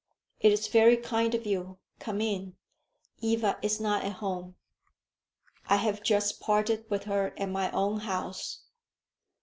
[0.39, 1.77] "It is very kind of you.
[1.99, 2.55] Come in.
[3.19, 4.55] Eva is not at home."
[5.67, 8.63] "I have just parted with her at my own house.